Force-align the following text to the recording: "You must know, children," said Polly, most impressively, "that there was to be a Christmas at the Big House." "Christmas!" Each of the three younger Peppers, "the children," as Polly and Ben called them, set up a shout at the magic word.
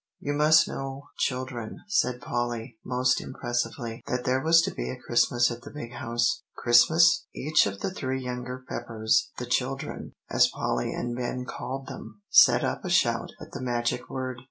"You 0.19 0.33
must 0.33 0.67
know, 0.67 1.09
children," 1.19 1.77
said 1.87 2.21
Polly, 2.21 2.75
most 2.83 3.21
impressively, 3.21 4.01
"that 4.07 4.23
there 4.23 4.41
was 4.41 4.63
to 4.63 4.73
be 4.73 4.89
a 4.89 4.97
Christmas 4.97 5.51
at 5.51 5.61
the 5.61 5.69
Big 5.69 5.93
House." 5.93 6.41
"Christmas!" 6.57 7.27
Each 7.35 7.67
of 7.67 7.81
the 7.81 7.91
three 7.93 8.19
younger 8.19 8.63
Peppers, 8.67 9.29
"the 9.37 9.45
children," 9.45 10.13
as 10.27 10.47
Polly 10.51 10.91
and 10.91 11.15
Ben 11.15 11.45
called 11.45 11.85
them, 11.85 12.23
set 12.31 12.63
up 12.63 12.83
a 12.83 12.89
shout 12.89 13.33
at 13.39 13.51
the 13.51 13.61
magic 13.61 14.09
word. 14.09 14.39